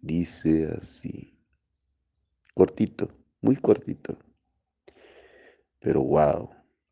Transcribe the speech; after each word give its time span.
dice 0.00 0.68
así, 0.80 1.38
cortito, 2.54 3.08
muy 3.40 3.54
cortito, 3.56 4.18
pero 5.78 6.02
wow, 6.02 6.50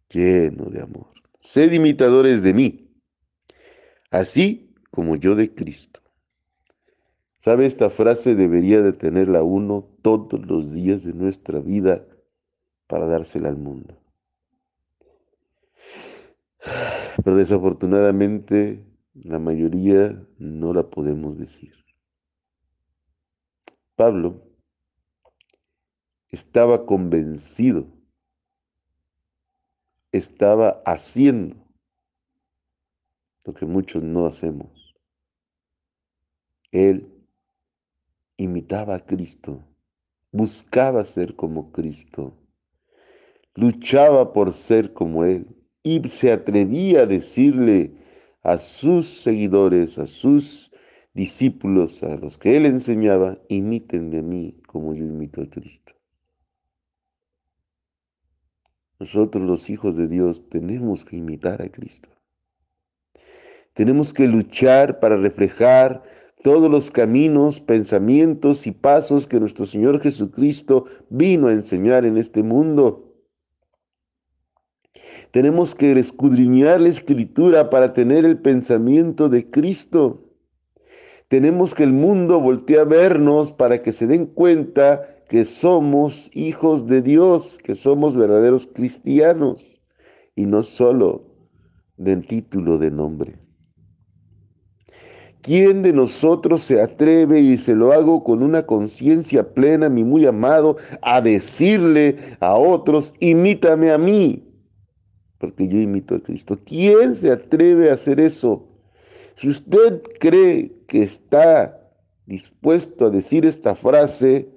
lleno 0.08 0.66
de 0.66 0.82
amor. 0.82 1.08
Sed 1.38 1.72
imitadores 1.72 2.40
de 2.42 2.54
mí, 2.54 2.88
así 4.10 4.72
como 4.92 5.16
yo 5.16 5.34
de 5.34 5.52
Cristo. 5.52 6.01
¿Sabe? 7.42 7.66
Esta 7.66 7.90
frase 7.90 8.36
debería 8.36 8.82
de 8.82 8.92
tenerla 8.92 9.42
uno 9.42 9.82
todos 10.00 10.46
los 10.46 10.72
días 10.72 11.02
de 11.02 11.12
nuestra 11.12 11.58
vida 11.58 12.06
para 12.86 13.06
dársela 13.06 13.48
al 13.48 13.56
mundo. 13.56 14.00
Pero 17.24 17.36
desafortunadamente 17.36 18.86
la 19.14 19.40
mayoría 19.40 20.24
no 20.38 20.72
la 20.72 20.88
podemos 20.88 21.36
decir. 21.36 21.74
Pablo 23.96 24.40
estaba 26.28 26.86
convencido, 26.86 27.88
estaba 30.12 30.80
haciendo 30.86 31.56
lo 33.42 33.52
que 33.52 33.66
muchos 33.66 34.00
no 34.00 34.26
hacemos. 34.26 34.94
Él 36.70 37.11
imitaba 38.36 38.94
a 38.94 39.04
Cristo, 39.04 39.64
buscaba 40.30 41.04
ser 41.04 41.36
como 41.36 41.72
Cristo, 41.72 42.38
luchaba 43.54 44.32
por 44.32 44.52
ser 44.52 44.92
como 44.92 45.24
Él 45.24 45.46
y 45.82 46.06
se 46.08 46.32
atrevía 46.32 47.02
a 47.02 47.06
decirle 47.06 47.94
a 48.42 48.58
sus 48.58 49.06
seguidores, 49.06 49.98
a 49.98 50.06
sus 50.06 50.72
discípulos, 51.14 52.02
a 52.02 52.16
los 52.16 52.38
que 52.38 52.56
Él 52.56 52.66
enseñaba, 52.66 53.38
imítenme 53.48 54.18
a 54.18 54.22
mí 54.22 54.60
como 54.66 54.94
yo 54.94 55.04
imito 55.04 55.42
a 55.42 55.48
Cristo. 55.48 55.92
Nosotros 58.98 59.42
los 59.42 59.68
hijos 59.68 59.96
de 59.96 60.06
Dios 60.06 60.48
tenemos 60.48 61.04
que 61.04 61.16
imitar 61.16 61.60
a 61.60 61.68
Cristo. 61.68 62.08
Tenemos 63.74 64.14
que 64.14 64.28
luchar 64.28 65.00
para 65.00 65.16
reflejar 65.16 66.02
todos 66.42 66.70
los 66.70 66.90
caminos, 66.90 67.60
pensamientos 67.60 68.66
y 68.66 68.72
pasos 68.72 69.26
que 69.26 69.40
nuestro 69.40 69.66
Señor 69.66 70.00
Jesucristo 70.00 70.86
vino 71.08 71.48
a 71.48 71.52
enseñar 71.52 72.04
en 72.04 72.18
este 72.18 72.42
mundo. 72.42 73.12
Tenemos 75.30 75.74
que 75.74 75.92
escudriñar 75.92 76.80
la 76.80 76.88
escritura 76.88 77.70
para 77.70 77.94
tener 77.94 78.24
el 78.24 78.38
pensamiento 78.38 79.28
de 79.28 79.50
Cristo. 79.50 80.24
Tenemos 81.28 81.74
que 81.74 81.84
el 81.84 81.92
mundo 81.92 82.38
voltee 82.40 82.78
a 82.78 82.84
vernos 82.84 83.52
para 83.52 83.80
que 83.80 83.92
se 83.92 84.06
den 84.06 84.26
cuenta 84.26 85.24
que 85.30 85.46
somos 85.46 86.30
hijos 86.34 86.86
de 86.86 87.00
Dios, 87.00 87.58
que 87.64 87.74
somos 87.74 88.14
verdaderos 88.14 88.66
cristianos 88.66 89.80
y 90.36 90.44
no 90.44 90.62
solo 90.62 91.24
del 91.96 92.26
título 92.26 92.76
de 92.76 92.90
nombre. 92.90 93.38
¿Quién 95.42 95.82
de 95.82 95.92
nosotros 95.92 96.62
se 96.62 96.80
atreve, 96.80 97.40
y 97.40 97.56
se 97.58 97.74
lo 97.74 97.92
hago 97.92 98.22
con 98.22 98.44
una 98.44 98.64
conciencia 98.64 99.52
plena, 99.54 99.88
mi 99.88 100.04
muy 100.04 100.24
amado, 100.24 100.76
a 101.02 101.20
decirle 101.20 102.36
a 102.38 102.54
otros, 102.54 103.12
imítame 103.18 103.90
a 103.90 103.98
mí? 103.98 104.48
Porque 105.38 105.66
yo 105.66 105.78
imito 105.78 106.14
a 106.14 106.20
Cristo. 106.20 106.60
¿Quién 106.64 107.16
se 107.16 107.32
atreve 107.32 107.90
a 107.90 107.94
hacer 107.94 108.20
eso? 108.20 108.68
Si 109.34 109.48
usted 109.48 110.02
cree 110.20 110.84
que 110.86 111.02
está 111.02 111.90
dispuesto 112.24 113.06
a 113.06 113.10
decir 113.10 113.44
esta 113.44 113.74
frase, 113.74 114.48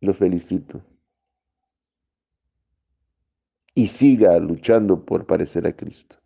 lo 0.00 0.14
felicito. 0.14 0.82
Y 3.72 3.86
siga 3.86 4.36
luchando 4.40 5.04
por 5.04 5.26
parecer 5.26 5.64
a 5.68 5.72
Cristo. 5.72 6.16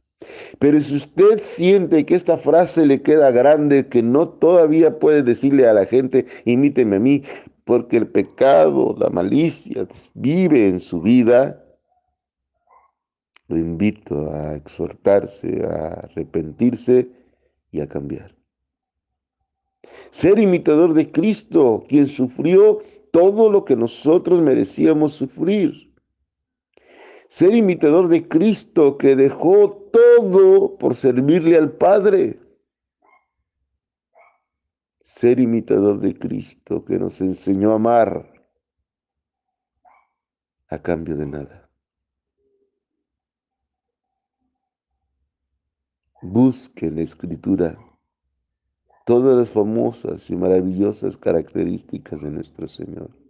Pero 0.58 0.80
si 0.80 0.96
usted 0.96 1.38
siente 1.38 2.04
que 2.04 2.14
esta 2.14 2.36
frase 2.36 2.86
le 2.86 3.02
queda 3.02 3.30
grande, 3.30 3.88
que 3.88 4.02
no 4.02 4.28
todavía 4.28 4.98
puede 4.98 5.22
decirle 5.22 5.68
a 5.68 5.72
la 5.72 5.86
gente, 5.86 6.26
imíteme 6.44 6.96
a 6.96 7.00
mí, 7.00 7.22
porque 7.64 7.96
el 7.96 8.08
pecado, 8.08 8.96
la 8.98 9.10
malicia 9.10 9.86
vive 10.14 10.68
en 10.68 10.80
su 10.80 11.00
vida, 11.00 11.64
lo 13.46 13.56
invito 13.56 14.30
a 14.32 14.56
exhortarse, 14.56 15.64
a 15.64 16.00
arrepentirse 16.04 17.10
y 17.70 17.80
a 17.80 17.88
cambiar. 17.88 18.34
Ser 20.10 20.38
imitador 20.38 20.94
de 20.94 21.10
Cristo, 21.10 21.84
quien 21.88 22.06
sufrió 22.06 22.80
todo 23.12 23.50
lo 23.50 23.64
que 23.64 23.76
nosotros 23.76 24.40
merecíamos 24.42 25.12
sufrir 25.12 25.88
ser 27.28 27.54
imitador 27.54 28.08
de 28.08 28.26
Cristo 28.26 28.96
que 28.96 29.14
dejó 29.14 29.90
todo 29.92 30.76
por 30.78 30.94
servirle 30.94 31.56
al 31.56 31.72
Padre. 31.72 32.40
Ser 35.00 35.38
imitador 35.38 36.00
de 36.00 36.18
Cristo 36.18 36.84
que 36.84 36.98
nos 36.98 37.20
enseñó 37.20 37.72
a 37.72 37.76
amar 37.76 38.32
a 40.68 40.78
cambio 40.78 41.16
de 41.16 41.26
nada. 41.26 41.70
Busque 46.20 46.86
en 46.86 46.96
la 46.96 47.02
Escritura 47.02 47.78
todas 49.04 49.36
las 49.36 49.50
famosas 49.50 50.28
y 50.31 50.36
maravillosas 50.36 51.16
características 51.16 52.22
de 52.22 52.31
nuestro 52.31 52.69
Señor. 52.69 53.27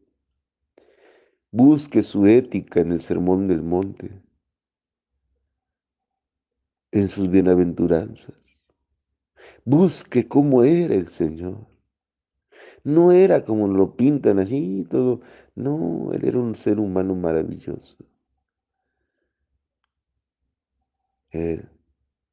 Busque 1.51 2.03
su 2.03 2.27
ética 2.27 2.81
en 2.81 2.93
el 2.93 3.01
Sermón 3.01 3.49
del 3.49 3.63
Monte, 3.63 4.23
en 6.91 7.09
sus 7.09 7.31
bienaventuranzas. 7.31 8.35
Busque 9.65 10.29
cómo 10.29 10.63
era 10.63 10.95
el 10.95 11.09
Señor. 11.09 11.67
No 12.85 13.13
era 13.13 13.45
como 13.45 13.69
lo 13.69 13.97
pintan 13.97 14.39
así, 14.39 14.87
todo. 14.91 15.21
No, 15.55 16.13
Él 16.13 16.25
era 16.25 16.39
un 16.39 16.55
ser 16.55 16.79
humano 16.79 17.15
maravilloso. 17.15 17.97
Él 21.31 21.69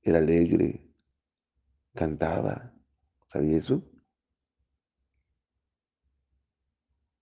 era 0.02 0.20
alegre, 0.20 0.82
cantaba. 1.94 2.74
¿Sabía 3.28 3.58
eso? 3.58 3.84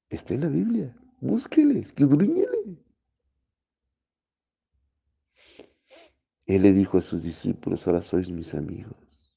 Está 0.09 0.35
en 0.35 0.41
la 0.41 0.47
Biblia 0.49 0.95
búsqueles, 1.23 1.93
que. 1.93 2.05
Él 6.45 6.61
le 6.61 6.73
dijo 6.73 6.97
a 6.97 7.01
sus 7.01 7.23
discípulos, 7.23 7.87
ahora 7.87 8.01
sois 8.01 8.29
mis 8.29 8.53
amigos, 8.53 9.31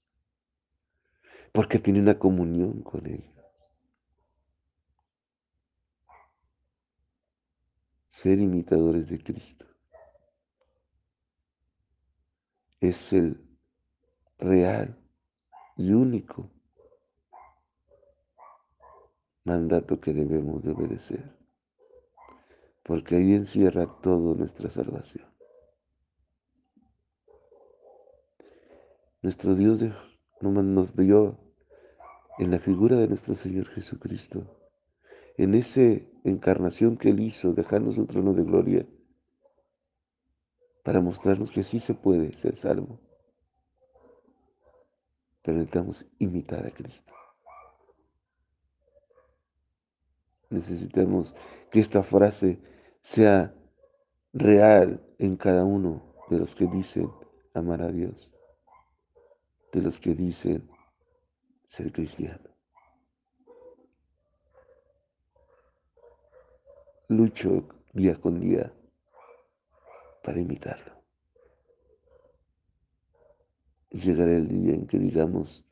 porque 1.53 1.79
tiene 1.79 2.01
una 2.01 2.19
comunión 2.19 2.83
con 2.83 3.07
ellos. 3.07 3.33
Ser 8.09 8.41
imitadores 8.41 9.11
de 9.11 9.23
Cristo 9.23 9.67
es 12.81 13.13
el 13.13 13.41
real 14.39 14.99
y 15.77 15.93
único 15.93 16.51
mandato 19.45 20.01
que 20.01 20.13
debemos 20.13 20.65
de 20.65 20.73
obedecer 20.73 21.46
porque 22.87 23.17
ahí 23.17 23.35
encierra 23.35 23.87
toda 24.01 24.37
nuestra 24.37 24.71
salvación. 24.71 25.27
Nuestro 29.23 29.57
Dios 29.57 29.81
nos 30.41 30.95
dio 30.95 31.37
en 32.39 32.53
la 32.53 32.61
figura 32.61 32.97
de 32.97 33.09
nuestro 33.09 33.35
Señor 33.35 33.67
Jesucristo, 33.67 34.57
en 35.37 35.55
esa 35.55 35.81
encarnación 36.23 36.97
que 36.97 37.11
Él 37.11 37.19
hizo, 37.19 37.55
dejarnos 37.55 37.99
un 37.99 38.07
trono 38.07 38.35
de 38.35 38.45
gloria, 38.45 38.87
para 40.85 41.01
mostrarnos 41.01 41.51
que 41.51 41.65
sí 41.65 41.81
se 41.81 41.95
puede 41.95 42.37
ser 42.37 42.55
salvo. 42.55 43.01
Pero 45.43 45.59
necesitamos 45.59 46.07
imitar 46.21 46.65
a 46.65 46.71
Cristo. 46.71 47.13
Necesitamos 50.51 51.35
que 51.73 51.81
esta 51.81 52.05
frase 52.05 52.61
sea 53.07 53.55
real 54.33 55.01
en 55.21 55.37
cada 55.37 55.65
uno 55.65 56.17
de 56.29 56.41
los 56.41 56.57
que 56.57 56.67
dicen 56.67 57.09
amar 57.55 57.81
a 57.81 57.93
Dios, 57.93 58.35
de 59.71 59.81
los 59.81 60.01
que 60.01 60.13
dicen 60.13 60.69
ser 61.69 61.93
cristiano. 61.93 62.51
Lucho 67.07 67.69
día 67.93 68.21
con 68.21 68.41
día 68.41 68.75
para 70.25 70.41
imitarlo. 70.41 71.01
Llegará 73.91 74.33
el 74.33 74.49
día 74.49 74.75
en 74.75 74.89
que 74.89 74.99
digamos 74.99 75.65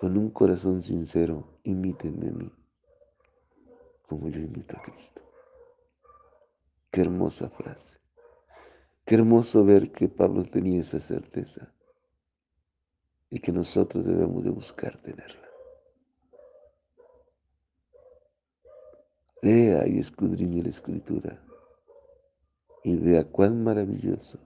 con 0.00 0.16
un 0.16 0.30
corazón 0.30 0.82
sincero, 0.82 1.58
imítenme 1.64 2.28
a 2.28 2.32
mí, 2.32 2.50
como 4.06 4.30
yo 4.30 4.40
imito 4.40 4.74
a 4.78 4.80
Cristo. 4.80 5.27
Qué 6.90 7.02
hermosa 7.02 7.48
frase. 7.50 7.98
Qué 9.04 9.14
hermoso 9.14 9.64
ver 9.64 9.92
que 9.92 10.08
Pablo 10.08 10.44
tenía 10.44 10.80
esa 10.80 11.00
certeza 11.00 11.74
y 13.30 13.40
que 13.40 13.52
nosotros 13.52 14.04
debemos 14.04 14.44
de 14.44 14.50
buscar 14.50 15.00
tenerla. 15.00 15.48
Lea 19.40 19.86
y 19.86 19.98
escudriñe 19.98 20.62
la 20.62 20.70
escritura 20.70 21.42
y 22.82 22.96
vea 22.96 23.24
cuán 23.24 23.62
maravilloso 23.62 24.40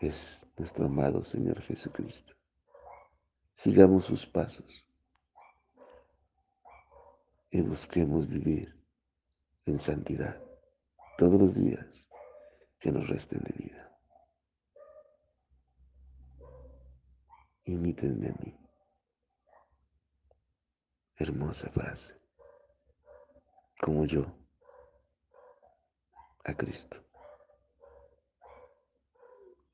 es 0.00 0.46
nuestro 0.56 0.86
amado 0.86 1.24
Señor 1.24 1.60
Jesucristo. 1.60 2.34
Sigamos 3.54 4.04
sus 4.04 4.26
pasos 4.26 4.86
y 7.50 7.60
busquemos 7.60 8.28
vivir 8.28 8.75
en 9.66 9.78
santidad 9.78 10.40
todos 11.18 11.40
los 11.40 11.54
días 11.54 12.08
que 12.78 12.92
nos 12.92 13.08
resten 13.08 13.40
de 13.42 13.52
vida. 13.52 13.98
Imítenme 17.64 18.28
a 18.28 18.34
mí. 18.44 18.56
Hermosa 21.16 21.68
frase. 21.70 22.14
Como 23.80 24.04
yo 24.04 24.24
a 26.44 26.54
Cristo. 26.54 27.02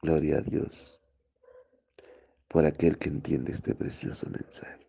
Gloria 0.00 0.38
a 0.38 0.40
Dios 0.40 1.00
por 2.48 2.66
aquel 2.66 2.98
que 2.98 3.08
entiende 3.08 3.52
este 3.52 3.74
precioso 3.74 4.28
mensaje. 4.30 4.86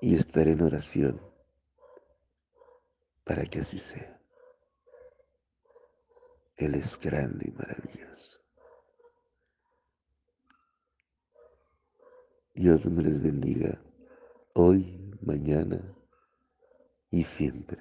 Y 0.00 0.14
estaré 0.14 0.52
en 0.52 0.62
oración 0.62 1.27
para 3.28 3.44
que 3.44 3.58
así 3.58 3.78
sea. 3.78 4.18
Él 6.56 6.74
es 6.74 6.98
grande 6.98 7.46
y 7.46 7.50
maravilloso. 7.50 8.40
Dios 12.54 12.86
me 12.86 13.02
les 13.02 13.22
bendiga 13.22 13.78
hoy, 14.54 15.14
mañana 15.20 15.94
y 17.10 17.22
siempre. 17.22 17.78